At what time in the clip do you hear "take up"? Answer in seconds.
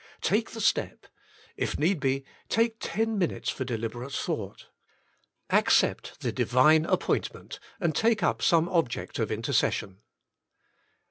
7.93-8.41